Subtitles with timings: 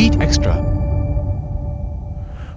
[0.00, 0.54] Beat Extra。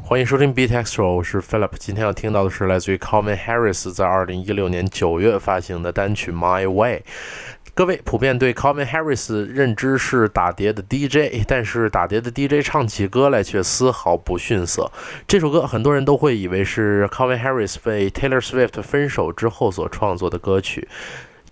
[0.01, 1.71] 欢迎收听 Beat Extra，我是 Philip。
[1.77, 6.99] 今天要听到的是来自于 Calvin Harris 在二零一六年九月发行的单曲《My Way》。
[7.73, 14.89] 各位普遍对 Calvin Harris 认知是打碟的 DJ，但是打碟的 DJ 唱起歌来却丝毫不逊色。
[15.27, 20.87] 这首歌很多人都会以为是 Calvin Harris 被 Taylor Swift 分手之后所创作的歌曲。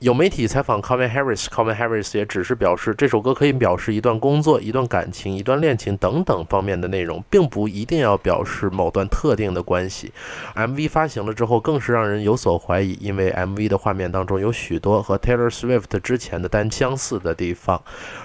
[0.02, 10.12] 有媒体采访 Calvin Harris，Calvin Harris 也只是表示这首歌可以表示一段工作、一段感情、一段恋情等等方面的内容，并不一定要表示某段特定的关系。
[10.56, 17.80] MV 发行了之后，更是让人有所怀疑，因为 MV 的画面当中有许多和 Taylor Swift 之前的单相似的地方。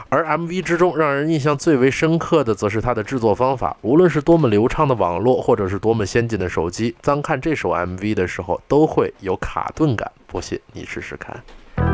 [0.09, 3.77] 而 MV 之中让人印象最为深刻的，则是它的制作方法。
[3.83, 10.11] 无论是多么流畅的网络，或者是多么先进的手机，当看这首 MV 的时候，都会有卡顿感。
[10.27, 11.37] 不信你试试看。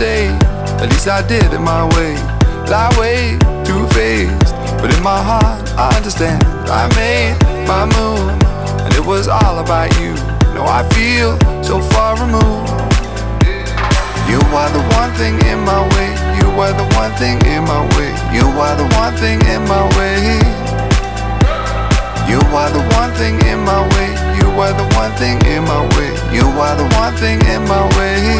[0.00, 0.32] Say?
[0.80, 2.16] At least I did it my way.
[2.72, 3.36] Lie way
[3.68, 4.56] too faced.
[4.80, 6.40] But in my heart, I understand.
[6.72, 7.36] I made
[7.68, 8.32] my move,
[8.80, 10.16] and it was all about you.
[10.56, 12.72] Now I feel so far removed.
[14.24, 16.10] You are the one thing in my way.
[16.40, 18.10] You are the one thing in my way.
[18.32, 20.16] You are the one thing in my way.
[22.24, 24.10] You are the one thing in my way.
[24.40, 26.10] You are the one thing in my way.
[26.32, 28.39] You are the one thing in my way.